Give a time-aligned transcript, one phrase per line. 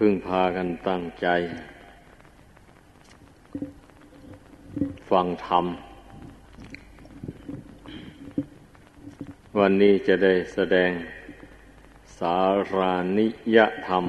[0.00, 1.26] พึ่งพากันตั้งใจ
[5.10, 5.66] ฟังธรรม
[9.58, 10.90] วันนี้จะได้แสดง
[12.18, 12.38] สา
[12.74, 14.04] รานิยธรรม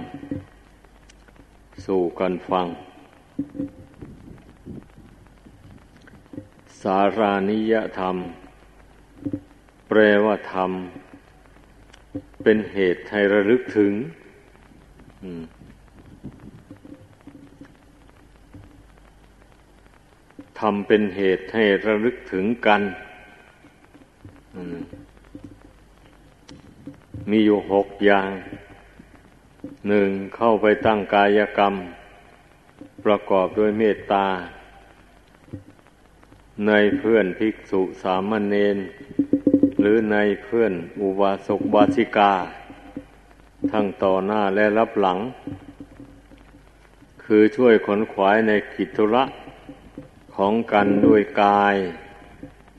[1.86, 2.68] สู่กันฟัง
[6.82, 8.16] สารานิยธรรม
[9.88, 10.72] แปลว่าธรรม
[12.44, 13.94] เป็นเหตุให้ระลึกถึง
[20.60, 22.82] ทำเป็นเหตุให้ระลึกถึงกัน
[27.30, 28.30] มีอยู่หกอย่าง
[29.88, 31.74] หนึ่งเข้าไปตั้งกายกรรม
[33.06, 34.28] ประกอบด้วยเมตตา
[36.68, 38.78] ในเพื่อนภิกษุสามเณร
[39.80, 42.34] หรือในเพื่อนอุบาสกบาสิกา
[43.72, 45.20] ทั้งต่อหน้าและรับหลัง
[47.26, 49.24] คือช่วยขนขวายในกิจธุระ
[50.36, 51.76] ของกันด้วยกาย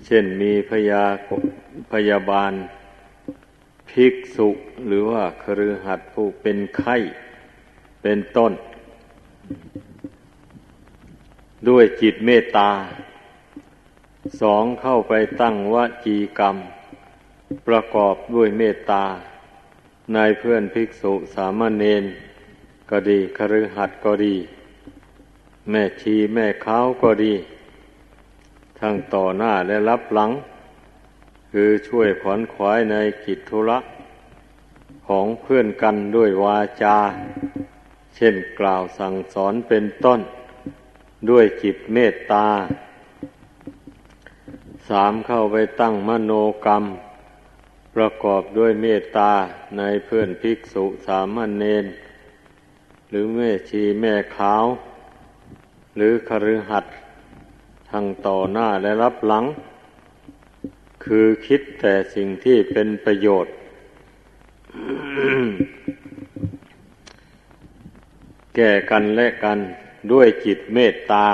[0.04, 1.04] เช่นมีพยา
[1.92, 2.52] พยาบาล
[3.90, 4.48] ภิกษุ
[4.86, 6.96] หรือว่าครือหัดผู้เป็นไข้
[8.02, 8.52] เป็นต้น
[11.68, 12.70] ด้วยจิตเมตตา
[14.40, 16.56] สองเข้าไปตั้งวจีกรรม
[17.68, 19.04] ประกอบด้วยเมตตา
[20.14, 22.04] ในเพื่อนภิกษุสามเณร
[22.90, 24.34] ก็ดีครือหัดก็ดี
[25.70, 27.34] แม่ชีแม่ข้าวก็ดี
[28.80, 30.30] ทั้งต่อหน้าและรับหลัง
[31.50, 33.78] คือช่วยขวนขวายในกิจธุระ
[35.06, 36.98] ของเพื่อนกันด้วยวาจา
[38.14, 40.20] เช่นกล่าวสั่งสอนเป็นต้น
[41.30, 42.46] ด้วยจิตเมตตา
[44.88, 46.32] สามเข้าไปตั้งมโน
[46.64, 46.84] กรรม
[47.94, 49.32] ประกอบด้วยเมตตา
[49.78, 51.86] ในเพื่อนภิกษุสามเณร
[53.10, 54.64] หรือแม่ชีแม่ขาว
[55.96, 56.94] หรือคฤหัสถ์
[57.90, 59.44] ทางต่อหน้าและรับหลัง
[61.04, 63.54] คือคิดแต่สิ่งที่เป็นประโยชน์
[68.56, 69.58] แก่กันและกัน
[70.12, 71.28] ด้วยจิตเมตตา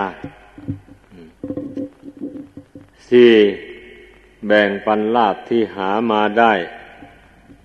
[3.09, 3.33] สี่
[4.47, 6.53] แบ่งปันลาภที่หามาได้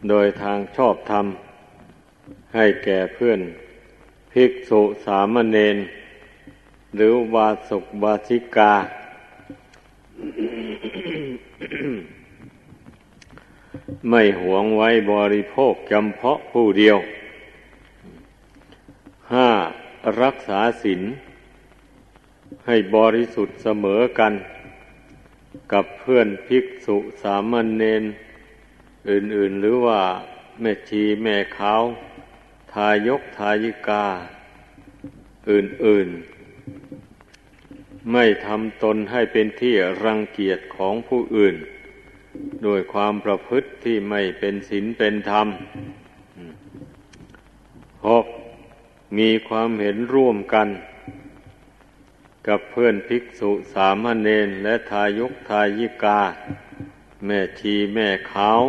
[0.09, 1.25] โดยทางชอบธรรม
[2.55, 3.39] ให้แก่เพื่อน
[4.31, 5.77] ภิกษุสามเณร
[6.97, 8.73] หรือวาสุกวาสิกา
[14.09, 16.97] ไม่หวงไว้บริโภคจำเพาะผู้เดียว
[19.33, 19.49] ห้า
[20.21, 21.01] รักษาศีล
[22.65, 24.33] ให้บริสุทธิ์เสมอกัน
[25.71, 28.03] กับเพื่อนภิกษุสามเณร
[29.09, 30.01] อื่นๆ หรือว่า
[30.61, 31.83] แม่ชีแม่ขาว
[32.73, 34.05] ทายกทายิกา
[35.49, 36.36] อื่นๆ
[38.11, 41.55] ไม่ทำตนให้เป็นที่รังเกียจของผู้อื่น
[42.63, 45.47] โดยความประพฤติที่ไม่เป็นศีลเป็นธรรม
[48.07, 48.25] หก
[49.17, 50.67] มีความเห็นร่วมกัน
[52.47, 56.21] กับเพื่อนภิกษุสามเณรและทายกทายิกา
[57.25, 58.61] แม่ชีแม่ขาว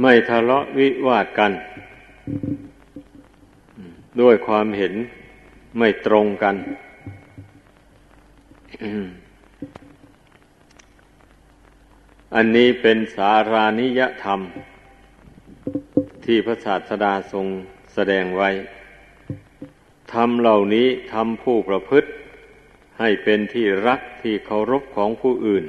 [0.00, 1.52] ไม่ทะเลาะวิวาทกัน
[4.20, 4.94] ด้วยความเห็น
[5.78, 6.56] ไม่ตรงกัน
[12.34, 14.40] อันนี้เป็นสารานิยธรรม
[16.24, 17.46] ที่พระศาสดาทรง
[17.94, 18.50] แสดงไว้
[20.12, 22.08] ธรรมเหล่านี้ทำผู้ประพฤติ
[22.98, 25.64] ให้เป็นที่รักที่เคารพของผู้อื่น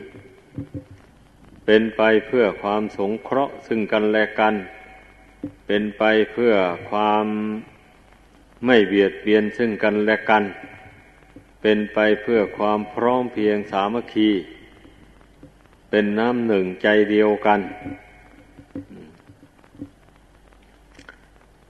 [1.65, 4.53] เป็นไปเพื่อความสงเคราะห์ซึ่งกันและกัน
[5.67, 6.53] เป็นไปเพื่อ
[6.89, 7.25] ความ
[8.65, 10.43] ไม่เบียดเบียนซึ่งกันและกัน
[11.61, 14.29] เป็นไปเพื่อความพร้อมเพียงสามัคคี
[15.89, 17.59] เป็นน้ำหนึ่งใจเดียวกัน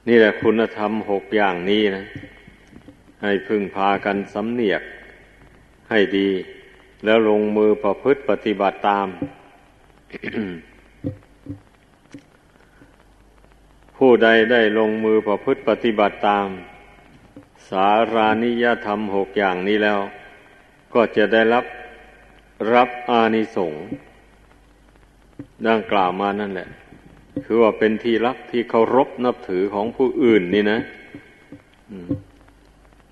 [0.07, 2.04] นี่แหละคุณธรรมหกอย่างนี้นะ
[3.22, 4.81] ให้พึ่งพากันสำเนียก
[5.90, 6.30] ให้ดี
[7.06, 9.07] แล้วลงมือประพฤติปฏิบัติตาม
[14.03, 16.48] ผู้ใดได้ลงมือประพฤติปฏิบัติตาม
[17.69, 20.00] สารานิยธรรมหกอย่างนี้แล้ว
[20.94, 21.65] ก็จะได้รับ
[22.74, 23.83] รับอานิสงส์
[25.68, 26.69] ดังกล่าวมานั่นแหละ
[27.45, 30.80] คือว่าเป็นที่รักที่เคารพนับถือของผู้อื่นนี่นะ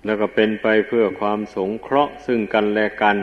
[0.04, 3.16] แล้วก็เป็นไปเพื่อความสงเคราะห์ซึ่งกันและกัน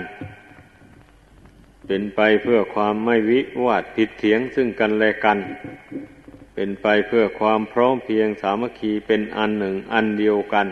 [1.88, 5.38] เป็นไปเพื่อความไม่วิวาทผิดเถียงซึ่งกันและกัน
[6.60, 10.68] เป็นไปเพื่อความพร้อมเพียงสามัคคีเป็นอันหนึ่งอันเดียวกัน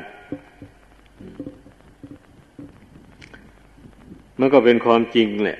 [4.39, 5.57] มันก็เป็นความจริงแหละ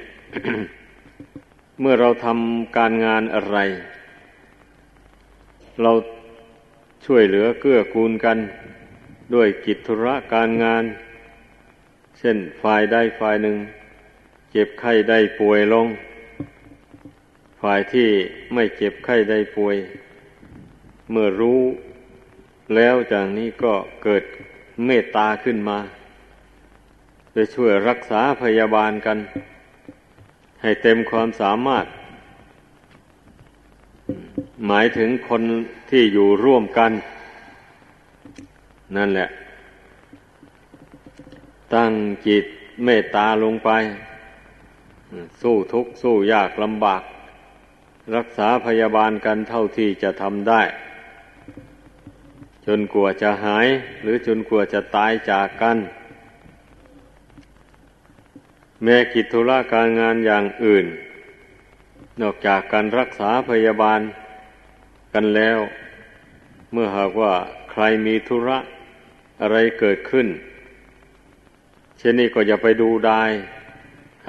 [1.80, 3.58] เมื่อเราทำการงานอะไร
[5.82, 5.92] เรา
[7.06, 8.38] ช่วยเหลือเกื้อกูลกัน
[9.36, 10.84] ด้วยกิจธุระการงาน
[12.18, 13.58] เช่นฝ่ายใดฝ่ายหนึ่ง
[14.52, 15.88] เจ็บไข้ได้ป่วยลง
[17.62, 18.10] ฝ่ายที่
[18.54, 19.78] ไม่เจ็บไข้ได้ป่วย
[21.12, 21.62] เมื่อรู้
[22.76, 23.74] แล้วจากนี้ก็
[24.04, 24.24] เกิด
[24.86, 25.80] เมตตาขึ้นมา
[27.36, 29.18] จะช่วยรักษาพยาบาลกัน
[30.62, 31.86] ให้เต็มความสามารถ
[34.68, 35.42] หมายถึงคน
[35.90, 36.92] ที่อยู่ร่วมกัน
[38.96, 39.30] นั่นแหละ
[41.74, 41.92] ตั้ง
[42.28, 42.46] จิต
[42.84, 43.70] เมตตาลงไป
[45.42, 47.04] สู้ทุกข์สู้ยากลำบาก
[48.16, 50.62] รักษาพยาบาลกันเท่าที่จะทำได้
[52.66, 53.68] จนกลัวจะหาย
[54.02, 55.78] หรือจนกลัวจะตายจากกัน
[58.84, 60.86] แม้กิจธุระการงานอย่างอื่น
[62.22, 64.00] นอกจากการรักษาพยาบาล
[65.14, 65.60] กันแล้ว
[66.72, 67.34] เมื่อหากว่า
[67.72, 68.58] ใครมีธุระ
[69.42, 70.28] อะไรเกิดขึ้น
[71.98, 73.24] เช่นนี้ก็อย่าไปดูได้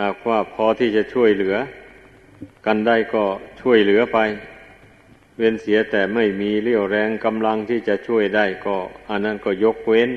[0.00, 1.56] หากว่าพอที่จะช่วยเหลือ
[2.66, 3.24] กันได้ก็
[3.60, 4.18] ช่วยเหลือไป
[5.36, 8.76] เว้นเสียแต่ไม่มีเรี่ยวแรงกำลังที่จะช่วยได้ก็
[9.10, 10.10] อันนั้นก็ยกเว้น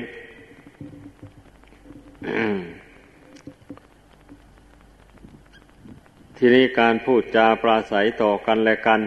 [6.36, 9.00] ทีนี้การพูดจาปราศัยต่อกันและกัน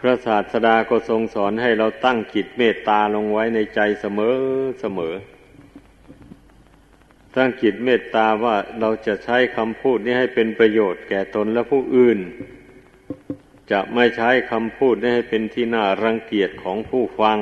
[0.00, 4.36] พระศาสดาก็ทรงสอนให้เราตั้งจิตเมตตาลงไว้ในใจเสมอ
[4.80, 5.14] เสมอ
[7.36, 12.18] ตั้งจิตเมตตาว่าเราจะใช้คำพูดนี้ให้เป็นประโยชน์แก่ตนและผู้อื่น
[13.70, 17.38] จะไม่ใช้คำพูดให้เป็นที่น่ารังเกียจของผู้ฟัง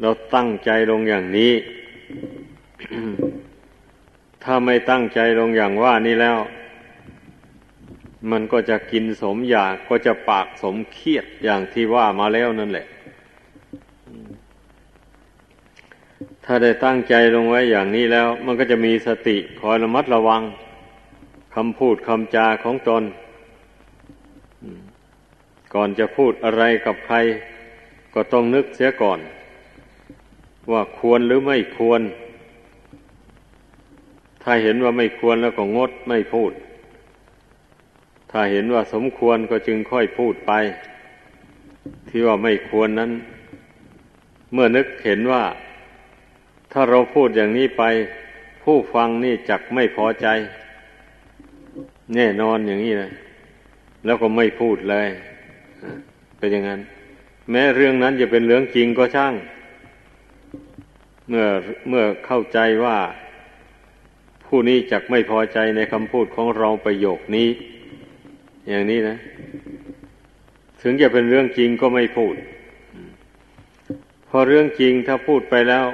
[0.00, 1.52] เราตั้งใจลงอย่างนี้
[4.42, 6.38] ถ้าไม่ตั้งใจลงอย่างว่านี้แล้ว
[8.30, 12.86] มันก็จะกินสมอยากก็จะปากสมเครียดอย่างที่ว่ามาแล้วนั่นแหละ
[16.44, 20.42] ถ้าได้ตั้งใจลงไว้อย่างนี้แล้ว มันก็จะมีสติคอยระมัดระวัง
[21.54, 23.02] คำพูดคำจาของตน
[25.74, 27.16] ก่อนจะพูดอะไรกับใคร
[28.14, 29.20] ก็ต้องนึกเสียก่อน
[30.72, 32.02] ว่าควรหรือไม่ควร
[34.42, 36.52] ถ้าเห็นว่าไม่ควรแล้วก็งดไม่พูด
[38.30, 40.52] ถ้าเห็นว่าสมควรก็จึงค่อยพูดไป
[42.08, 43.12] ที่ว่าไม่ควรนั้น
[44.52, 45.44] เมื่อนึกเห็นว่า
[46.72, 47.82] ถ้าเราพูดอย่างนี้ไป
[48.62, 50.26] ผู้ฟังนี่จักไม่พอใจ
[52.14, 53.10] แน่นอนอย่างนี้นะ
[54.04, 55.08] แล้วก็ไม่พูดเลย
[56.38, 56.80] เป็นอย่างนั้น
[57.50, 59.34] แม้เรื่องนั้นจะเป็นเรื่องจริงก็ช่าง
[61.28, 61.46] เมื่อ
[61.88, 62.98] เมื่อเข้าใจว่า
[64.46, 67.48] ผู้นี้จักไม่พอใจในคำพูดของเราประโยคนี้
[68.68, 69.16] อย่างนี้นะ
[70.82, 72.34] ถึงจะเป็นเรื่องจริงก็ไม่พูด
[74.28, 75.86] พอเรื่องจริงถ้าพูดไปแล้ว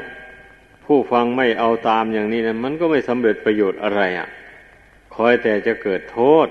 [0.86, 4.28] ผู้ฟังไม่เอาตามอย่างนี้นะมันก็ไม่สำเร็จประโยชน์อะไรอะ่ะ
[5.14, 6.49] คอยแต่จะเกิดโทษ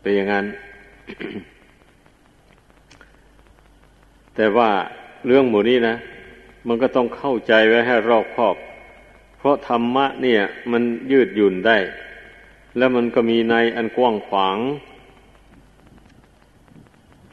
[0.00, 0.46] เป็นอย่างนั้น
[4.36, 4.70] แต่ว่า
[5.26, 5.96] เรื่องหมู่นี้นะ
[6.66, 8.56] มันก็ต้องเข้าใจไว้ให้รอบคอบ
[9.38, 11.78] เพราะธรรมะเนี่ย มันยืดหยุ่นได้
[12.76, 14.58] แล้วมันก็มีในอันกว้างขวาง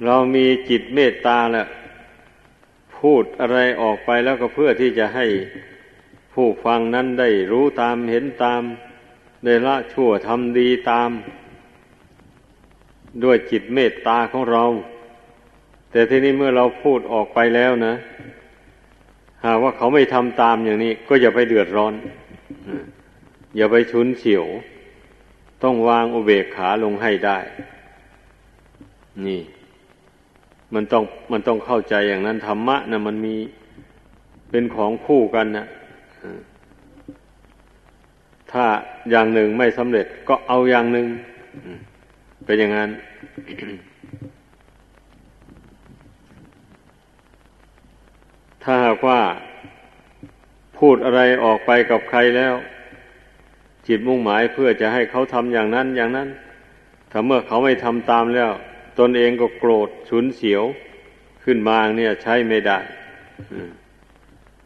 [0.06, 1.66] เรามีจิตเมตตาแหละ
[2.98, 5.26] พูดอะไรออกไปแล้วก็เพื่อที่จะให้
[6.34, 8.62] ผู้ฟังนั้นได้รู้ตามเห็นตาม
[9.46, 11.10] ได้ละชั่วทำดีตาม
[13.24, 14.64] ด้วยจิตเมตตาของเรา
[15.92, 17.94] แต่ทีนี้เมื่อเราพูดออกไปแล้วนะ
[19.46, 21.94] หากว่าเขาไม่ทำตามอย่างนี้ ก็อย่าไปเดือดร้อน
[23.58, 24.46] อย่าไปชุนเฉียว
[25.64, 27.38] ต้องวางอุเบกขาลงให้ได้
[29.28, 29.42] นี่
[30.74, 33.36] มันต้องมันต้องเข้าใจอย่างนั้นธรรมะนะมันมี
[34.50, 35.66] เป็นของคู่กันนะ
[38.52, 38.66] ถ้า
[39.12, 41.08] อย่างหนึ่งไม่สำเร็จก็เอาอย่างหนึ่ง
[42.46, 42.90] เป็นอย่างนั้น
[48.64, 49.20] ถ้าหากว่า
[50.78, 52.56] พูดอะไรออกไปกับใครแล้ว
[53.88, 56.30] จิตมุ่งหมายเพื่อจะให้เขาทำอย่างนั้นอย่างนั้น
[57.12, 58.52] ถ้าเมื่อเขาไม่ทำตามแล้ว
[59.00, 60.64] ตนเองก็โกรธฉุนเฉียว
[61.44, 62.80] ขึ้นมาเนี่ยใช้ไม่ได้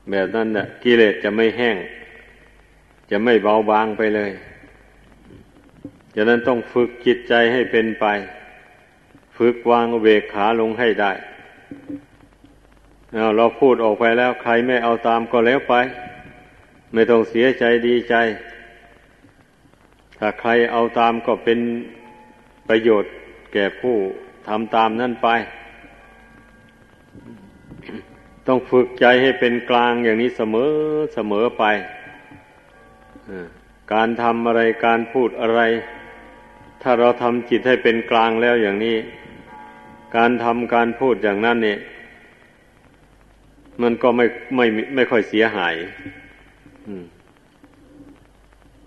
[0.09, 1.77] แบบนั้นน่ะกิเลสจะไม่แห้ง
[3.11, 4.31] จะไม่เบาบางไปเลย
[6.15, 8.05] ฉะนั้นต้องฝึกจิตใจให้เป็นไป
[9.37, 11.11] ฝึกวางเวกขาลงให้ได้
[13.37, 15.73] เราพูดออกไปแล้วใครไม่เอาตามก็แล้วไป
[16.93, 18.15] ไม่ต้องเสียใจดีใจ
[20.19, 21.59] ถ้าใครเอาตามก็เป็น
[22.67, 23.11] ประโยชน์
[23.53, 23.95] แก่ผู้
[24.47, 25.27] ทำตามนั่นไป
[28.47, 30.71] ต้องฝึกใจให้เป็นกลางอย่างนี้เสมอ
[31.13, 31.63] เสมอไป
[33.93, 35.61] การทำอะไรการพูดอะไร
[36.81, 38.97] ถ้าเราทำจิตให้เป็นกลางแล้วอย่างนี้
[40.15, 41.79] การทำการพูดอย่างนั้นเนี่ย
[43.81, 44.65] มันก็ไม่ไม่
[44.95, 45.75] ไม่ค่อยเสียหาย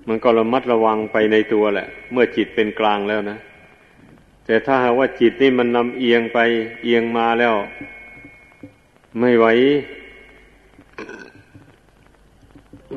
[0.09, 3.39] มันก็ระมัดระวังไปในตัวแหละ เมื่อจิตเป็นกลางแล้วนะ
[4.45, 6.39] แต่ถ้าหากว่าจิตนี่มันนำเอียงไป
[6.85, 7.55] เอียงมาแล้ว
[9.21, 9.47] ไม่ไหว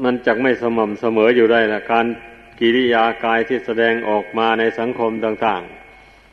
[0.03, 2.05] มันจักไม่สม่ำเสมออยู่ได้ละการ
[2.59, 5.61] กิริยากายที่แสดงออกมาในสังคมต่าง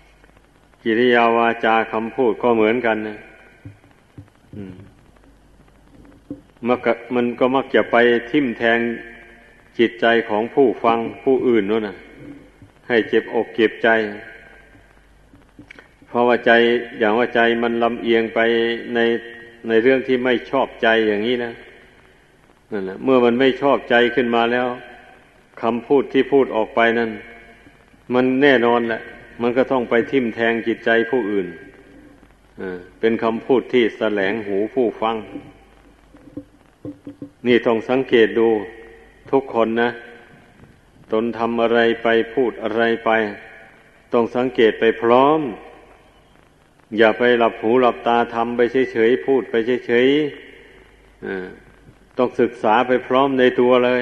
[0.07, 3.19] ๆ กิริยาวาจาคำพูดก็เหมือนกันนะ
[6.67, 6.75] มั
[7.25, 7.97] นก็มักจะไป
[8.31, 8.79] ทิ่มแทง
[9.79, 11.97] จิตใจของผู้ฟังผู้อื่นนู่นนะ
[12.89, 13.89] ให้เจ็บอกเจ็บใจ
[16.09, 16.53] เพราะว่าใจ
[16.99, 18.41] อย่างว่าใจมันลำเอียงไป
[18.95, 18.99] ใน
[19.69, 21.53] ในเรื่องที่ไม่ชอบใจอย่างนี้นะ
[22.73, 24.67] นั่นแหละเมื่อมันไม่ชอบใจขึ้นมาแล้ว
[25.63, 27.11] คำพูดที่พูดออกไปนั้น
[28.15, 29.01] มันแน่นอนแหละ
[29.43, 31.47] มันก็ต้องไปทิ่มแทงจิตใจผู้อื่น
[33.01, 35.17] เป็นคำพูดที่แสลงหูผู้ฟัง
[37.47, 38.49] นี่ต้องสังเกตดู
[39.31, 39.91] ทุกคนนะ
[41.13, 43.11] ตนทำอะไรไปพูดอะไรไป
[44.13, 45.41] ต้องสังเกตไปพร้อม
[46.99, 48.61] อย่าไปหลับหูหลับตาทำไป
[48.93, 49.55] เฉยๆพูดไป
[49.87, 54.01] เฉยๆต้องศึกษาไปพร้อมในตัวเลย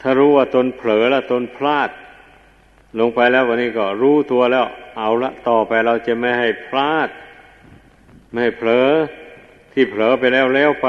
[0.00, 1.90] ถ้ารู้ว่าตนเผลอล้วตนพลาด
[2.98, 4.66] ลงไปแล้ววันนี้ก็รู้ตัวแล้ว
[4.98, 7.08] เอาละต่อไปเราจะไม่ให้พลาด
[8.30, 8.90] ไม่ให้เผลอ
[9.78, 10.88] ที่เผลอไปแล้วแล้วไป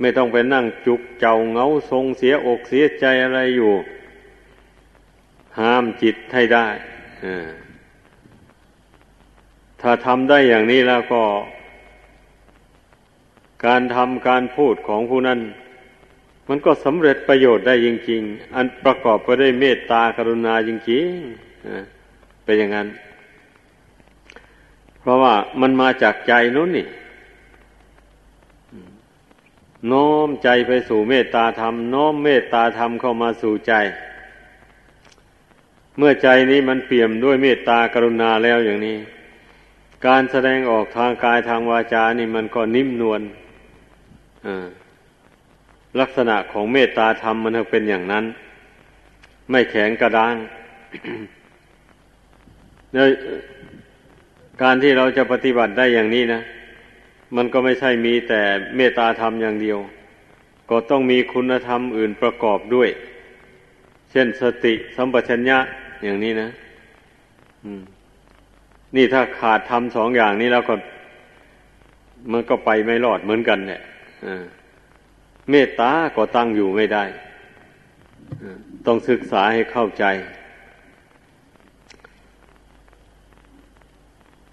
[0.00, 3.72] ไม่ต้องไปนั่งจุกเจ้าเงาทรงเสียอกเสียใจอะไรอยู่
[5.58, 6.66] ห้ามจิตให้ได้
[9.80, 11.22] ถ้าทำได้อย่างนี้แล้วก็
[13.66, 15.40] การทำการพูดของผู้นั้น
[16.48, 22.88] มันก็สำเร็จประโยชน์ได้จริง ๆ อันประกอบไปด้วยเมตตากรุณาจริงๆเป็นอย่างนั้น
[25.00, 26.86] เพราะว่ามันมาจากใจนู้นนี่
[29.92, 33.72] น้อมใจไปสู่เมตตาธรรมน้อมเมตตาธรรมเข้ามาสู่ใจ
[35.98, 38.96] เมื่อใจนี้มันเปี่ยมด้วยเมตตากรุณาแล้วอย่างนี้
[40.06, 43.20] การแสดงออกทางกายทางวาจานี่มันก็นิ่มนวล
[46.00, 48.24] ลักษณะของเมตตาธรรมมันเป็นอย่างนั้น
[49.50, 50.36] ไม่แข็งกระด้าง
[52.92, 53.08] แล้ว
[54.62, 56.40] การที่เราจะปฏิบัติได้อย่างนี้นะ
[57.36, 58.40] มันก็ไม่ใช่มีแต่
[58.76, 59.78] เมตตาธรรมอย่างเดียว
[60.70, 62.88] ก็ต้องมีคุณธรรมอื่นประกอบด้วย
[64.10, 65.58] เช่นสติสัมปชัญญะ
[66.04, 66.50] อย่างนี้นะ
[68.96, 70.74] นี่ถ้าขาดทำสองอย่างนี้แล้วก็
[72.32, 73.80] มันก็ไปไม่รอดเหมือนกันเนี่ย
[75.50, 77.04] เมตตาก็ตั้งอยู่ไม่ได้
[78.86, 80.04] ต้องศึกษาให้เข้าใจ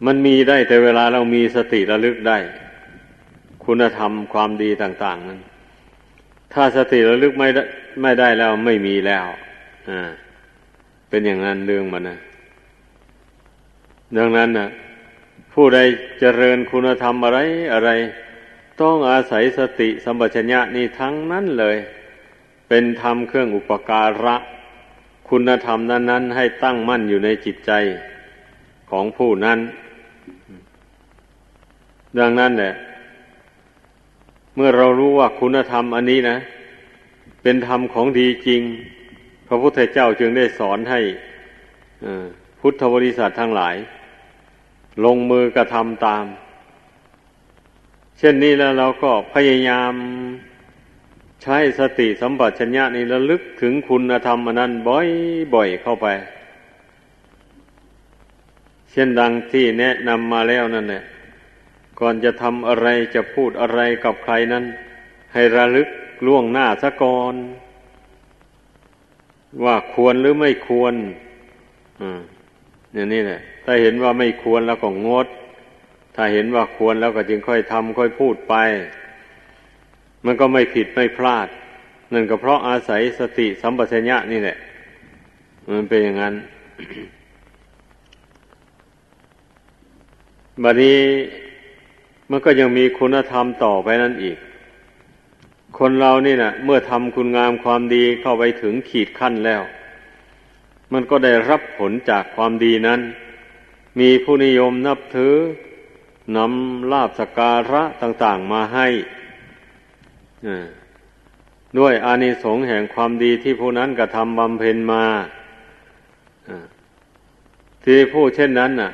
[0.05, 2.37] มันมีได้แต่เวลาเรามีสติระลึกได้
[3.65, 5.39] คุณธรรมความดีต่าง ๆ นั้น
[6.53, 7.63] ถ้าสติระลึกไม่ได้
[8.01, 9.25] ไม่ได้แล้วไม่มีแล้ว
[9.89, 10.09] อ่า
[11.09, 12.17] เป็นอย่างนั้นเรื่องมันนะ
[14.17, 14.67] ดังนั้นนะ
[15.53, 15.79] ผู้ใด
[16.19, 17.39] เจริญคุณธรรมอะไร
[17.73, 17.89] อะไร
[18.81, 21.77] ต้องอาศัยสติสัมปชัญญะนี่ทั้งนั้นเลย
[22.67, 24.35] เป็นธรรมเครื่องอุปการะ
[25.29, 27.71] คุณธรรมนั้น ๆ ให้ตั้งมั่นอยู่ในจิตใจ
[28.89, 29.59] ของผู้นั้น
[32.19, 32.73] ดังนั้นเนี่ย
[34.55, 36.37] เมื่อเรารู้ว่าคุณธรรมอันนี้นะ
[37.41, 38.61] เป็นธรรมของดีจริง
[39.47, 40.99] พระพุทธเจ้าจึงได้สอนให้
[42.59, 43.75] พุทธบริษัททั้งหลาย
[45.05, 46.25] ลงมือกระทำตาม
[48.17, 49.93] เช่นนี้แล้วเราก็พยายาม
[51.41, 56.07] ใช้สติสัมปชัญญะนี้ระลึกถึงคุณธรรมอนั้นบ่อยๆเข้าไป
[58.91, 61.03] เช่นดังที่แนะนำมาแล้วนั่นแหละ
[61.99, 64.63] ก่อนจะทำอะไรจะพูดอะไรกับใครนั้น
[65.33, 65.89] ให้ระลึก
[66.25, 67.35] ล่วงหน้าซะก่อน
[69.63, 70.93] ว่าควรหรือไม่ควร
[72.01, 72.19] อ่า
[72.93, 75.27] อย่างนี้แหละถ้าเห็นว่าไม่ควรแล้วก็งด
[76.15, 78.55] ถ้าเห็นว่าควรแล้วก็จึงค่อยทำค่อยพูดไป
[80.25, 81.47] มันก็ไม่ผิดไม่พลาด
[82.13, 84.57] นั่นก็เพราะอาศัยสติสัมปชัญญะนี่แหละ
[85.71, 86.35] มันเป็นอย่างนั้น
[90.63, 90.99] บัดนี้
[92.29, 94.37] มันก็ยังมีคุณธรรมต่อไปนั่นอีก
[95.77, 99.61] คนเรานี่นะเมื่อทำคุณงามความดีเข้าไปถึงขีดขั้นแล้ว
[100.93, 102.99] มันก็ได้รับผลจากความดีนั้น
[103.99, 105.35] มีผู้นิยมนับถือ
[106.37, 108.87] นำลาบสการะต่าง ๆ มาให้
[111.77, 115.05] ด้วยอานิสงส์แห่งความดีที่ผู้นั้นกระทำบำเพ็ญมา
[117.85, 118.91] ที่ผู้เช่นนั้นน่ะ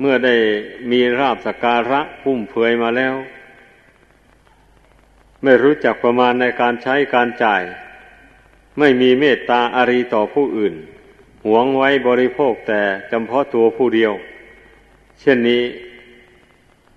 [0.00, 0.34] เมื่อได้
[0.90, 3.14] มีราบสการะพุ่มเผยมาแล้ว
[5.42, 7.62] ไม่รู้จักประมาณในการใช้การจ่าย
[8.78, 10.74] ไม่มีเมตตาอารีต่อผู้อื่น
[11.46, 14.12] หวงไว้บริโภคแต่จำเพาะตัวผู้เดียว
[15.20, 15.62] เช่นนี้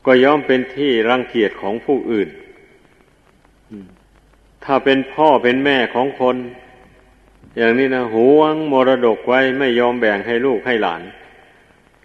[0.05, 2.29] ก็ย่อมเป็นที่รังเกียจของผู้อื่น
[4.63, 6.35] ถ้าเป็นพ่อเป็นแม่ของคน
[7.57, 11.01] อย่างนี้นะหวงมรดกไว้ไม่ยอมแบ่งให้ลูกให้หลาน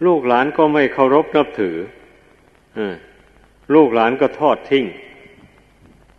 [0.07, 1.77] ลูกหลานก็ไม่เคารพนับถือ
[3.75, 4.85] ลูกหลานก็ทอดทิ้ง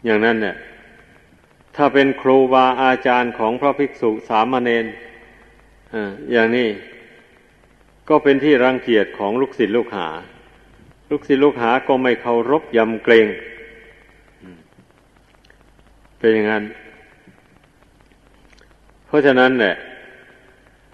[0.05, 0.55] อย่างนั้นเนี่ย
[1.75, 4.85] ถ้าเป็นครูบาอาจารย์ของพระภิกษุสามเณร
[6.31, 6.69] อย่างนี้
[8.09, 10.07] ก็เป็นที่รังเกียจของลูกศิษย์ลูกหา
[11.09, 13.27] ลูกศิษย์ลูกหาก็ไม่เคารพยำเกรง
[16.17, 16.63] เป็นอย่างนั้น
[19.05, 19.75] เพราะฉะนั้นเนี่ย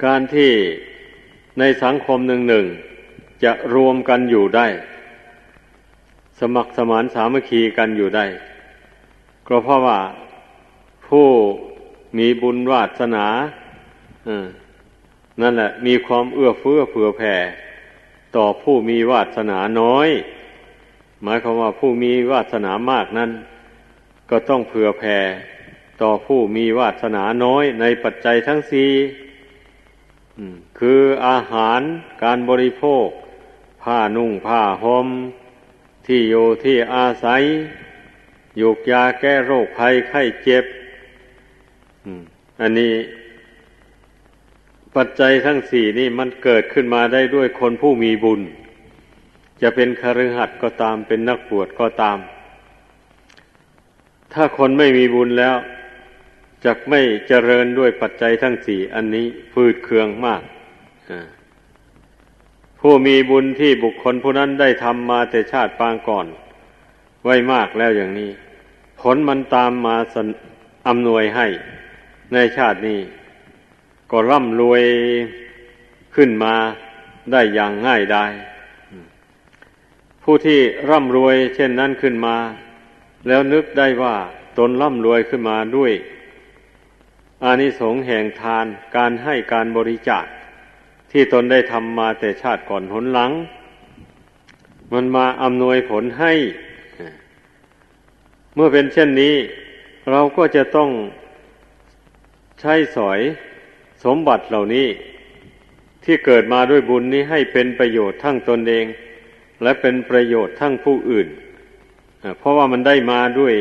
[0.05, 0.51] การที่
[1.59, 2.65] ในสังคมหนึ่งหนึ่ง
[3.43, 4.67] จะรวมกันอยู่ได้
[6.39, 8.25] สมัครสมานสามัคคีกันอยู่ได้
[9.47, 9.99] ก็เพราะว่า
[11.07, 11.27] ผู้
[12.17, 13.25] มีบุญวาสนา
[15.41, 17.35] นั่นแหละมีความเอื้อเฟื้อเผื่อแผ่
[18.35, 20.09] ต่อผู้มีวาสนาน้อย
[21.23, 23.31] หมายความว่าผู้มีวาสนามากนั้น
[24.29, 25.17] ก็ต้องเผื่อแผ่
[26.01, 28.89] ต่อผู้มีวาสนาน้อยในปัจจัยทั้งสี่
[30.79, 31.81] คืออาหาร
[32.23, 33.07] การบริโภค
[33.83, 35.07] ผ้านุ่งผ้าห่ม
[36.05, 37.41] ที่อยู่ที่อาศัย
[38.61, 40.65] ยูกยาแก้โรคภัยไข้เจ็บ
[42.61, 42.93] อันนี้
[44.95, 48.41] ปัจจัยทั้งสี่นี่มันเกิดขึ้นมาได้ด้วยคนผู้มีบุญ
[49.61, 52.17] จะเป็นคฤหัสถ์ก็ตามเป็นนักบวชก็ตาม
[54.33, 55.55] ถ้าคนไม่มีบุญแล้ว
[56.65, 60.41] จะไม่เจริญด้วยปัจจัยทั้งสี่อันนี้ฟืดเคืองมาก
[62.79, 66.25] ผู้มีบุญที่บุคคลผู้นั้นได้ทำมาแต่ชาติปางก่อน
[67.25, 68.31] ไว้มากแล้วอย่างนี้
[68.99, 69.95] ผลมันตามมา
[70.87, 71.47] อำนวยให้
[72.33, 72.99] ในชาตินี้
[74.11, 74.83] ก็ร่ำรวย
[76.15, 76.55] ขึ้นมา
[77.31, 78.31] ได้อย่างง่ายดาย
[80.23, 82.35] ผู้ที่ร่ำรวยเช่นนั้นขึ้นมา
[83.27, 84.15] แล้วนึกได้ว่า
[84.57, 85.91] ตนร่ำรวยขึ้นมาด้วย
[87.43, 90.25] อานิสงส์แห่งทานการให้การบริจาค
[91.11, 93.31] ที่ตนได้ทำมาแต่ชาติก่อนหนหลัง
[94.93, 96.33] มันมาอำนวยผลให้
[98.55, 99.35] เมื่อเป็นเช่นนี้
[100.11, 100.89] เราก็จะต้อง
[102.61, 103.19] ใช้สอย
[104.03, 104.87] สมบัติเหล่านี้
[106.03, 108.85] ที่เกิดมาด้วยบุญนี้ให้เป็นประโยชน์ทั้งตนเอง
[109.63, 111.27] และเป็นประโยชน์ทั้งผู้อื่น
[112.39, 113.55] เพราะว่ามันได้มาด้วย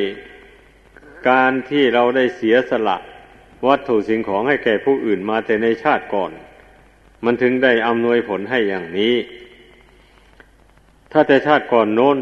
[1.30, 2.96] การที่เราได้เสียสละ
[3.66, 6.32] วัตถุสิ่งของให้แก่ผู้อื่นมาแต่ในชาติก่อน
[7.24, 9.14] มันถึงได้อำนวยผลให้อย่างนี้
[11.12, 12.18] ถ้าแต่ชาติก่อนโน้น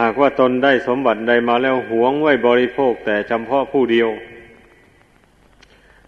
[0.00, 4.08] หากว่าตนได้สมบัติใดมาแล้วหวงไว้บริโภคแต่จำเพาะผู้เดียว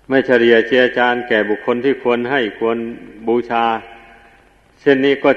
[0.08, 2.78] ไม่เฉลี่ยเจียจานแก่บุคคลที่ควรให้ควร
[3.28, 3.64] บูชา
[4.80, 5.30] เช่นนี้ก็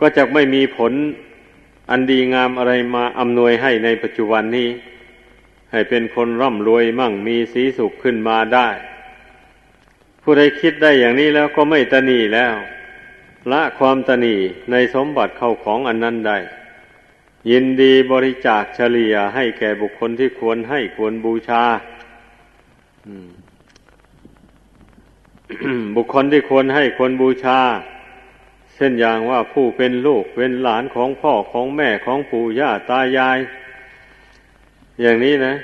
[0.00, 0.92] ก็จะไม่มีผล
[1.90, 4.68] อันดีงามอะไรมาอำนวยให้ในปัจจุบันนี้
[5.72, 8.68] ให้เป็นคนร่ำรวยมั่งมีสีสุขขึ้นมาได้
[10.22, 12.56] ผู้ใดคิดได้อย่างนี้แล้วก็ไม่ตนีแล้ว
[13.52, 14.34] ละความตนี
[14.70, 16.38] ในสมบัติเข้าของอันนั้นได้
[17.50, 21.64] ยินดีบริจาคเฉลี่ยให้แก่บุคคลที่ควรให้ควรบูชา
[25.96, 27.58] บุคคลที่ควรให้ควรบูชา
[28.74, 33.38] เช่นอย่างว่าผู้เป็นลูกเป็นหลานของพ่อของแม่ของปู่ย่าตายาย
[35.02, 35.54] อย่างนี้นะ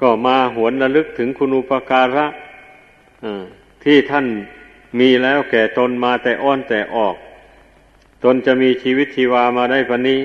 [0.00, 2.26] ก็มาหวนระลึกถึงคุณอุปการะ
[3.84, 4.26] ที่ท่าน
[4.98, 7.14] มีแล้วแก่ตนมาแต่อ้อนแต่ออก
[8.24, 10.20] ตนจะมีชีวิตชีวามาได้ปนนี้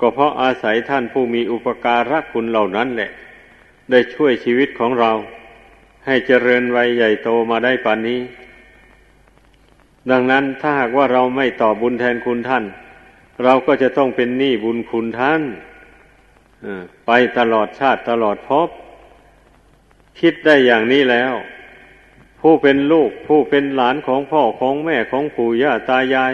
[0.00, 3.10] ก็เพราะอาศัยท่านผู้มีอุปการะคุณเหล่านั้นแหละ
[3.90, 5.10] ได้ช่วยชีวิตของเรา
[6.06, 8.20] ให้เจริญวัยใหญ่โตมาได้ปานนี้
[10.10, 12.64] ดังนั้นถ้าหากว่าเราไม่ตอบบุญแทนคุณท่าน
[13.44, 15.42] เราก็จะต้องเป็นหนี้บุญคุณท่าน
[17.06, 18.68] ไปตลอดชาติตลอดภพ
[20.20, 21.34] คิดได้อย่างนี้แล้ว
[22.40, 26.32] ผู้เป็นลูกผู้เป็นหลานของพ่อของแม่ของปู่ย่าตายาย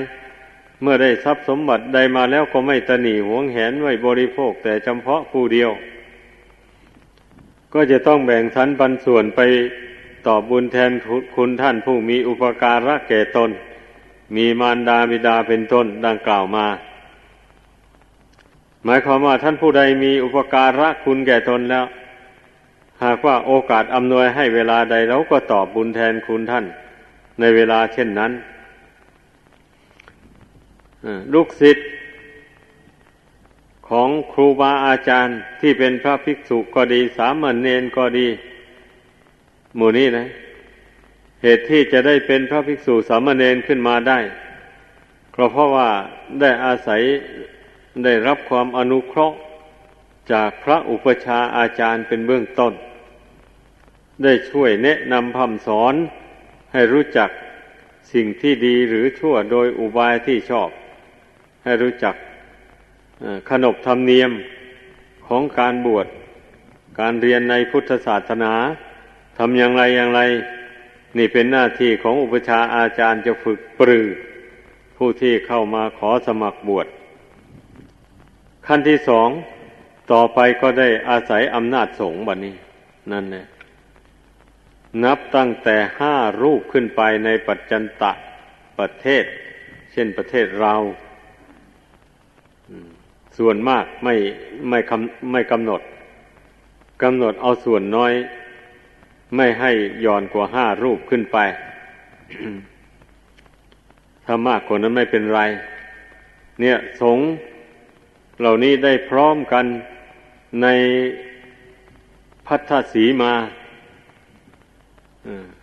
[0.82, 5.70] เมื่อได้ทรัพย์สมบัติใดมาแล้วก็ไม่ตนีหวงแหนไว้บริโภคแต่เฉพาะผู้เดียว
[7.74, 9.40] ก็จะต้องแบ่งสรรปันส่วนไป
[10.26, 10.90] ตอบบุญแทน
[11.34, 13.50] คุณท่านผู้มีอุปการะแก่ตน
[14.36, 16.66] มีมารดาบิดาเป็นต้นดังกล่าวมา
[18.84, 21.86] หมายความว่าท่านผู้ใดมีอุปการะคุณแก่ตนแล้ว
[23.04, 26.64] หากว่าโอกาสอำนวยให้เวลาใดเราก็ตอบบุญแทนคุณท่าน
[27.40, 28.32] ในเวลาเช่นนั้น
[31.34, 31.86] ลูกศิษย์
[33.88, 38.26] ของครูบาอาจารย์ที่เป็นพระภิกษุก็ดี สามเณรก็ดี
[39.76, 40.26] หมู่นี้นะ
[41.42, 44.18] เหตุที่จะได้เป็นพระภิกษุสามเณรขึ้นมาได้
[45.34, 45.88] ก็เพราะว่า
[46.40, 47.02] ได้อาศัย
[48.04, 49.38] ได้รับความอนุเคราะห์
[50.32, 52.72] จากพระอุปชาอาจารย์เป็นเบื้องต้น
[54.22, 55.94] ได้ช่วยแนะนำคำสอน
[56.72, 57.30] ให้รู้จัก
[58.12, 60.70] สิ่งที่ดีหรือชั่วโดยอุบายที่ชอบ
[61.64, 62.14] ให้รู้จัก
[63.50, 64.30] ขนบธรรมเนียม
[65.26, 66.06] ของการบวช
[67.00, 68.54] การเรียนในพุทธศาสนา
[69.38, 70.20] ทำอย่างไรอย่างไร
[71.18, 74.06] นี่เป็นหน้าที่ของอุปชาอาจารย์จะฝึกปรือ
[74.96, 76.86] ผู้ที่เข้ามาขอสมัครบวช
[78.66, 79.28] ขั้นที่สอง
[80.12, 82.54] ต่อไปก็ได้อาศัยอำนาจสงฆ์บัดนี้
[83.12, 83.46] นั่นเนี่ย
[85.04, 88.12] นับตั้งแต่ห้ารูปขึ้นไปในปัจจันตะ
[88.78, 89.24] ประเทศ
[89.92, 90.74] เช่นประเทศเรา
[93.38, 94.14] ส่วนมากไม่
[94.68, 95.80] ไม่คำไม่กำหนด
[97.02, 98.12] กำหนดเอาส่วนน้อย
[99.36, 99.70] ไม่ให้
[100.04, 101.38] ย่อนกว่าห้ารูปขึ้นไป
[104.24, 105.40] ถ้ามากกว่านั้นไม่เป็นไร
[106.60, 107.18] เนี่ยสง
[108.40, 109.64] เหล่านี้ได้พร้อมกัน
[110.62, 110.66] ใน
[112.46, 113.32] พัทธสีมา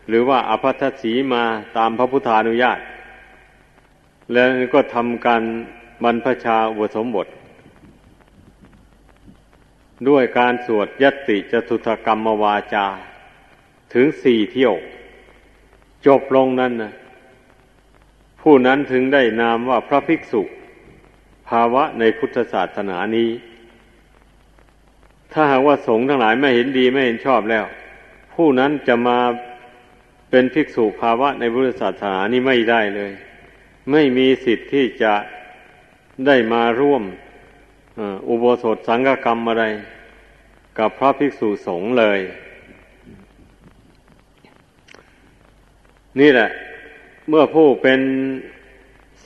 [0.10, 1.44] หรือว่าอภัทสีมา
[1.78, 2.80] ตามพระพุทธานุญาต
[4.34, 5.44] แล้วก็ทำการ
[6.04, 7.28] บรรพชาอุปสมบท
[10.10, 12.86] ด้วยการสวดยติจตุถกรรมวาจา
[13.94, 14.74] ถึงสี่เที่ยว
[16.06, 16.94] จบลงนั้นนะ
[18.42, 20.42] ผู้นั้นถึงได้นามว่าพระภิกษุ
[21.50, 23.30] ภาวะในพุทธศาสนานี้
[25.34, 27.66] ถ้าหากว่าสงฆ์ทั้งหลายไม่เห็นดีไม่เห็นชอบแล้ว
[28.34, 29.20] ผู้นั้นจะมา
[30.30, 33.12] เป็นภิกษุภาวะในพุทธศาสนานี้ไม่ได้เลย
[33.92, 35.14] ไม่มีสิทธิ์ที่จะ
[36.26, 37.04] ได้มาร่วม
[38.28, 39.66] อุโบสถสังฆกรรมอะไร
[40.80, 42.20] กับพระภิกษุสงฆ์เลย
[46.20, 46.50] นี่แหละ
[47.30, 48.00] เมื่อผู้เป็น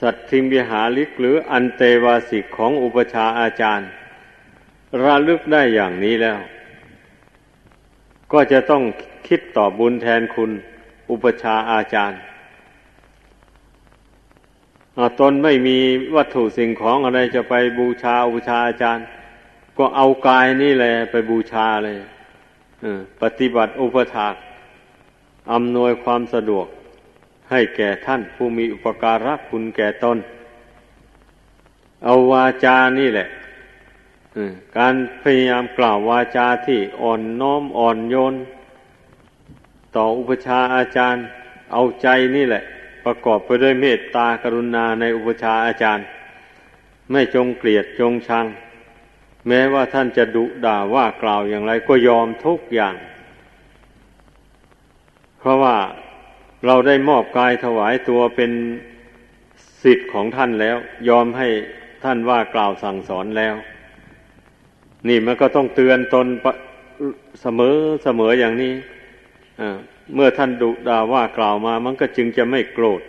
[0.01, 3.89] สัตทิงบิหาลิกหรืออันเตวาสิกของอุปชาอาจารย์
[5.03, 6.39] ระลึกได้อย่างนี้แล้ว
[8.31, 8.83] ก็จะต้อง
[9.27, 10.51] คิดต่อบุญแทนคุณ
[11.11, 12.19] อุปชาอาจารย์
[15.19, 15.77] ตนไม่มี
[16.15, 19.05] วัตถุสิ่งของอะไรจะไปบูชาอุปชาอาจารย์
[19.77, 21.97] ก็เอากายนี่แหละไปบูชาเลย
[23.21, 24.35] ปฏิบัติอุปถาก
[25.53, 26.67] อำนวยความสะดวก
[27.51, 30.17] ให้แก่ท่านผู้มีอุปการะคุณแก่ตน
[32.03, 33.27] เอาวาจานี่แหละ
[34.77, 38.35] การพยายามกล่าววาจาที่อ่อนน้อมอ่อนโยน
[39.95, 41.23] ต่ออุปชาอาจารย์
[41.71, 42.63] เอาใจนี่แหละ
[43.05, 46.05] ประกอบไปด้วยเมตตากรุณาในอุปชาอาจารย์
[47.11, 48.45] ไม่จงเกลียดจงชัง
[49.47, 52.95] แม้ว่าท่านจะดุด่าว่ากล่าวอย่างไรก็ยอมทุกอย่าง
[55.39, 55.75] เพราะว่า
[56.65, 58.51] เราได้มอบกายถวายตัวเป็น
[59.83, 60.77] สิทธิ์ของท่านแล้ว
[61.09, 61.47] ยอมให้
[62.03, 63.55] ท่านว่ากล่าวสั่งสอนแล้ว
[65.07, 66.27] นี่มันก็ต้องเตือนตน
[67.41, 68.73] เสมอเสมออย่างนี้
[70.15, 73.01] เมื่อท่านดุด่าว่ากล่าวมา มันก็จึงจะไม่โกรธ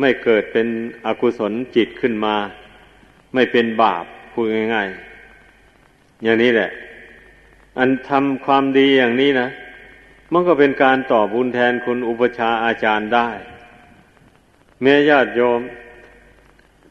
[0.00, 0.66] ไม่เกิดเป็น
[1.06, 2.36] อกุศลจิตขึ้นมา
[3.34, 4.88] ไม่เป็นบาปพูดง่าย
[5.54, 6.70] ๆ อย่างนี้แหละ
[7.78, 9.48] อันทำความดีอย่างนี้นะ
[10.32, 13.28] มันก็เป็นการตอบบุญแทนคุณอุปชาอาจารย์ได้
[14.82, 15.60] แม่ญาติโยม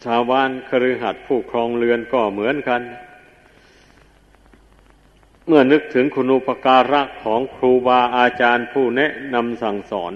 [0.05, 2.81] ชาวบ้านครือหัดผู้ครองเรือนก็เหมือนกัน
[5.47, 10.13] เมื่อนึกถึงคุณอุปการะของครูบาอาจารย์ผู้แนะนำสั่งสอน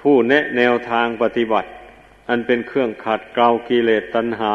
[0.00, 1.70] ผู้แนะแนวทางปฏิบัติ
[2.28, 4.54] อันเป็นเครื่องขัดเกลากิเลสตัณหา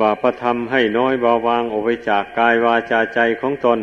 [0.00, 3.78] บาปธรรมให้น้อยเบาบางออกไปจากกายวาจาใจของตน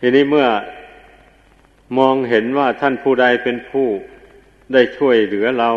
[0.00, 0.48] ทีนี้เมื่อ
[1.98, 3.88] มองเห็นว่าท่านผู้ใดเป็นผู้
[4.72, 5.70] ได้ช่วยเหลือเรา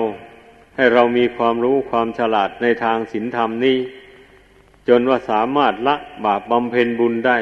[0.75, 3.77] ให้เรามีความรู้ความฉลาดในทางศีลธรรมนี้
[4.87, 7.37] จนว่าสามารถละบาปบำเพ็ญบุญได้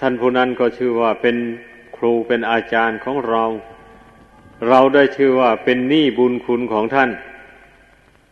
[0.00, 1.36] ท่านผู้นั้นก็ชื่อว่าเป็น
[1.96, 3.44] ครูเป็นอาจารย์ของเรา
[4.68, 7.10] เราได้ชื่อว่าเป็นหนี้บุญคุณของท่าน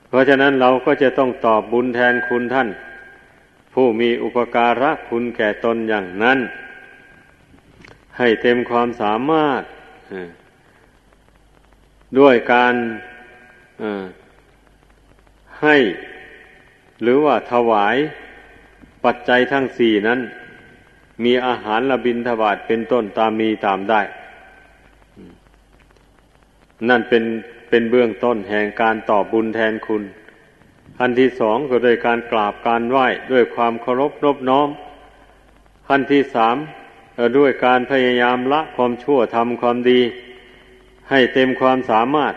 [0.09, 2.69] เพราะฉะนั้นเราก็จะต้องตอบบุญแทนคุณท่าน
[3.75, 6.39] ผู้มีอุปการะคุณแก่ตนอย่างนั้น
[8.19, 9.63] ให้เต็มความสามารถ
[12.19, 12.75] ด้วยการ
[15.63, 15.77] ให้
[17.03, 17.97] หรือว่าถวาย
[19.05, 20.21] ปัจจัยทั้งสี่นั้น
[21.25, 24.03] มีอาหารละบินทบาทเป็นต้นตามมีตามได้
[26.89, 27.25] นั่นเป็น
[27.69, 30.03] เป็นเบื้องต้นแห่งการตอบบุญแทนคุณ
[30.99, 34.69] ขั้นที่สองก็โดยการกราบการไหว้ด้วยความเคารพนบน้อม
[35.89, 36.57] ขั้นที่สาม
[37.37, 40.01] ด้วยการพยายามละความชั่วทำความดี
[41.11, 42.35] ให้เต็มความสามารถ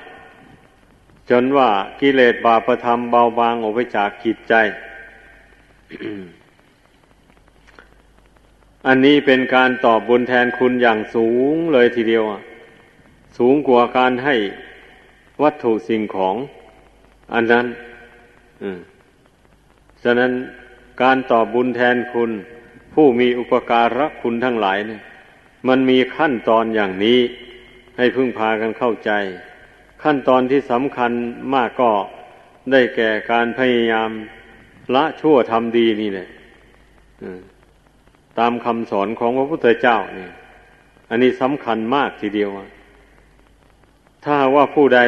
[1.29, 4.53] จนว่ากิเลสบาปธรรมเบาบางออกไปจากจิตใจ
[8.87, 12.23] อันนี้เป็นการตอบบุญแทนคุณอย่างสูงเลยทีเดียว
[13.37, 14.35] สูงกว่าการให้
[15.41, 16.35] วัตถุสิ่งของ
[17.33, 17.65] อันนั้น
[20.03, 20.31] ฉะนั้น
[21.01, 22.31] การตอบบุญแทนคุณ
[23.01, 25.01] ผู้มีอุปการะคุณทั้งหลายเนี่ย
[25.67, 27.19] มันมีขั้นตอนอย่างนี้
[27.97, 29.12] ให้พึ่งพากันเข้าใจ
[30.03, 31.12] ขั้นตอนที่สำคัญ
[31.53, 31.91] มากก็
[32.71, 34.09] ได้แก่การพยายาม
[34.95, 36.29] ละชั่วทำดีนี่แหละ
[38.39, 40.27] ตามคำสอนของพระพุทธเจ้านี่
[41.09, 42.49] อันนี้สำคัญมากทีเดียว
[44.23, 44.99] ถ้าว่าผู้ใด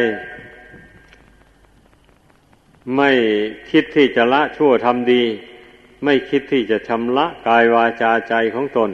[2.97, 3.11] ไม่
[3.69, 5.23] คิดที่จะละชั่วทำดี
[6.03, 8.91] ไม่คิดที่จะชำระกายวาจาใจของตน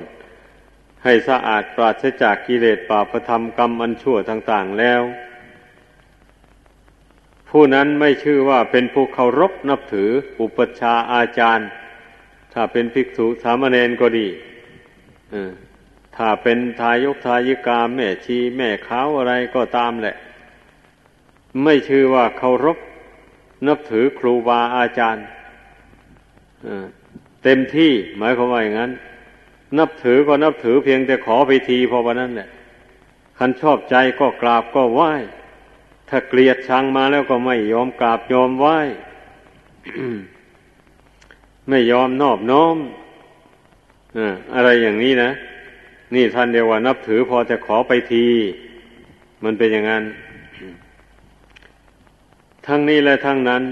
[1.04, 5.02] ให้สะอาดปราศจากกิเลสปาประธรรมกรรมอันชั่วต่าง ๆแล้ว
[7.50, 11.70] ผู้นั้นไม่ชื่อว่าเป็นผู้เคารพนับถืออุปชาอาจารย์
[12.54, 14.28] ถ้าเป็นภิกษุสามเณรก็ดี
[16.16, 20.16] ถ้าเป็นทายกทายิกาแม่ชีแม่ขาอะไรก็ตามแหละ
[21.64, 22.78] ไม่ชื่อว่าเคารพ
[23.68, 25.26] นับถือครูบาอาจารย์
[27.50, 28.92] เต็มที่หมายความว่าอย่างนั้น
[29.80, 32.50] นับถือก็นับถือเพียงแต่ขอไปทีพอวันนั้นแหละ
[33.38, 35.12] คันชอบใจก็กราบก็ไหว้
[36.10, 38.78] ถ้าเกลียดชังมาแล้วก็ไม่ยอมกราบยอมไหว้
[41.70, 42.78] ไม่ยอมนอบน้อม
[44.56, 45.30] อะไรอย่างนี้นะ
[46.14, 48.26] นี่ท่านเดียวว่านับถือพอจะขอไปที
[49.44, 50.04] มันเป็นอย่างนั้น
[52.68, 53.64] ทั้งนี้และทั้งนั้น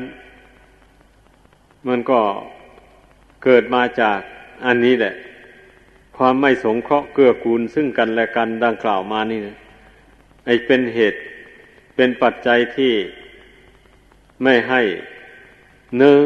[1.88, 2.20] มันก็
[3.44, 4.20] เกิดมาจาก
[4.66, 5.16] อันนี้แหละ
[6.18, 9.58] ความไม่สงเคราะห์เกื้อกูลซึ่งกันและกันดังกล่าวมานี่นะ
[10.46, 11.20] ไอเป็นเหตุ
[11.96, 12.94] เป็นปัจจัยที่
[14.44, 14.82] ไม่ให้
[15.98, 16.24] หนึ่ง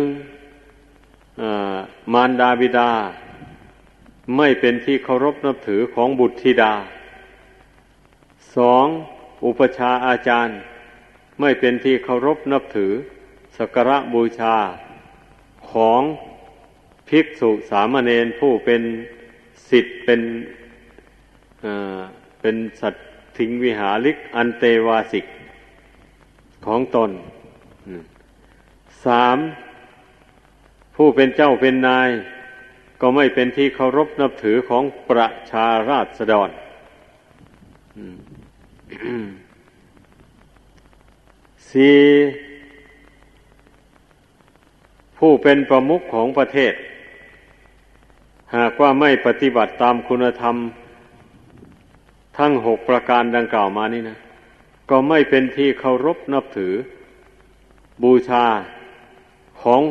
[2.13, 2.91] มารดาบิดา
[4.37, 6.73] ไม่เป็นที่เคารพนับถือของบุตรธิดา
[8.55, 8.85] สอง
[9.45, 10.59] อุปชาอาจารย์
[11.39, 12.91] ไม่เป็นที่เคารพนับถือ
[13.57, 14.55] สักการะบูชา
[15.71, 16.01] ของ
[17.09, 18.81] ภิกษุสามเณรผู้เป็น
[19.69, 20.21] สิทธิ์เป็น
[22.41, 22.95] เป็นสัต
[23.37, 25.25] ถิงวิหาริกอันเตวาสิก
[26.65, 27.11] ของตน
[29.05, 29.37] สาม
[30.95, 32.09] ผู้เป็นเจ้าเป็นนาย
[33.01, 36.49] ก็ไม่เป็นที่เคารพนับถือของประชาราษฎร
[41.71, 41.99] สี่
[45.17, 46.73] ผู้เป็นประมุขของประเทศ
[48.55, 50.55] หากว่าไม่ปฏิบัติตามคุณธรรม
[52.37, 54.17] ทั้งหกประการดังกล่าวมานี่นะ
[54.89, 56.73] ก็ไม่เป็นที่เคารพนับถือ
[58.03, 58.45] บูชา
[59.61, 59.81] ของ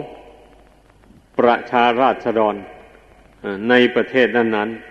[1.38, 2.54] ประชาราษฎร
[3.68, 4.88] ในประเทศนั้นๆ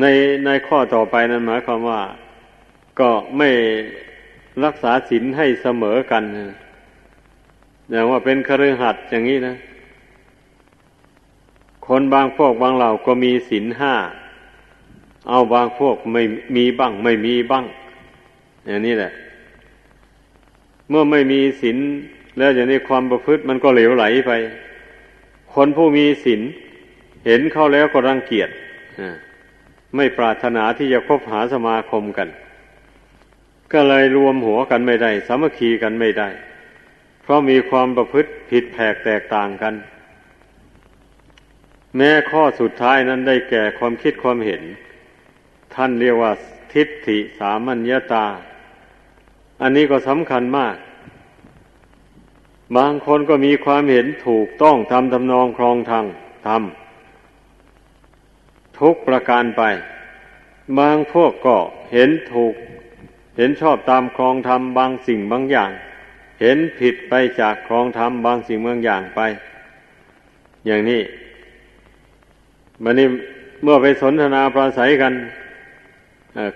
[0.00, 0.04] ใน
[0.46, 2.00] ในข้อต่อไปนั้นหมายความว่า
[3.00, 3.50] ก็ไม่
[4.64, 6.22] รักษาศีลให้เสมอกัน
[7.90, 9.56] อย่างว่าเป็นคฤหัสถ์อย่างนี้นะ
[11.92, 13.94] คนบางพวกบางเหล่าก็มีศีลห้า
[15.28, 16.22] เอาบางพวกไม่
[16.56, 17.64] มีบ้าง ไม่มีบ้าง
[18.66, 19.12] อย่างนี้แหละ
[20.88, 21.76] เมื่อไม่มีศีล
[22.38, 24.32] แล้วอย่างนี้ความประพฤติมันก็เหลวไหลไป
[25.54, 26.40] คนผู้มีศีล
[27.26, 28.48] เห็นเข้าแล้วก็รังเกียจ
[29.96, 32.28] ไม่ปรารถนาที่จะคบหาสมาคมกัน
[33.72, 36.28] ก็เลยรวมหัวกันไม่ได้ สามัคคีกันไม่ได้
[37.22, 39.74] เพราะมีความประพฤติผิดแผกแตกต่างกัน
[41.96, 44.62] แม้ข้อสุดท้ายนั้นได้แก่ความคิดความเห็น
[45.74, 46.32] ท่านเรียกว่า
[46.72, 48.26] ทิฏฐิสามัญญาตา
[49.62, 50.76] อันนี้ก็สำคัญมาก
[52.76, 56.04] บางคนก็มีความเห็นถูกต้องทำทำนองครองทาง
[56.46, 59.62] ทำทุกประการไป
[60.78, 61.56] บางพวกก็
[61.92, 62.54] เห็นถูก
[63.36, 65.70] เห็นชอบตามครองธรรมบางสิ่งบางอย่าง
[66.40, 69.20] เห็นผิดไปจากครองธรรมบางสิ่งบางอย่างไป
[70.66, 71.02] อย่างนี้
[72.84, 73.08] มันนี่
[73.62, 75.12] เมื่อไปสนทนาปราศัยกัน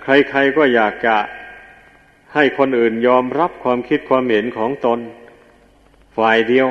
[0.03, 1.17] ใครๆก็อยากจะ
[2.35, 4.99] ให้คนอื่นยอมรับความคิดความเห็นของตน
[6.17, 6.69] ฝ่ายเดียว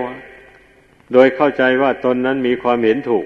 [1.14, 3.26] โดยเข้าใจว่าตนนั้นมีความเห็นถูก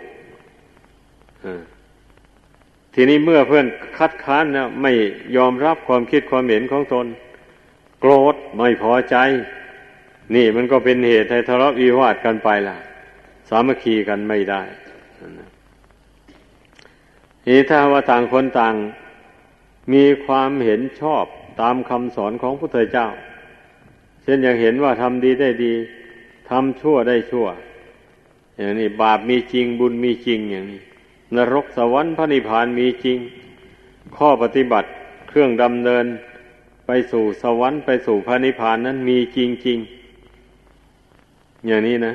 [2.93, 4.91] ทีนี้เมื่อเพื่อนคัดค้านนะไม่
[5.37, 7.05] ยอมรับความคิดความเห็นของตน
[7.99, 9.15] โกรธไม่พอใจ
[10.35, 12.77] นี่มันก็เป็นเหตุให้ทะเลาะวิวาทกันไปล่ะ
[13.49, 14.61] สามัคคีกันไม่ได้
[17.47, 18.75] นี่ถ้าว่าต่างคนต่าง
[19.93, 21.25] มีความเห็นชอบ
[21.61, 23.07] ตามคำสอนของพระพุทธเจ้า
[24.23, 25.73] เช่นอย่างเห็นว่าทำดีได้ดี
[26.49, 27.47] ทำชั่วได้ชั่ว
[28.57, 30.81] อย่างนี้บาปมีจริงบุญมีจริงอย่างนี้
[31.35, 33.17] นรกสวรรค์พระนิพพานมีจริง
[34.17, 34.87] ข้อปฏิบัติ
[35.27, 36.05] เครื่องดำเนิน
[36.85, 39.77] ไปสู่สวรรค์ไปสู่พระนิพพานนั้นมีจริงจริง
[41.67, 42.13] อย่างนี้นะ